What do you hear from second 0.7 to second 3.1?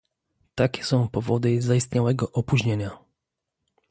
są powody zaistniałego opóźnienia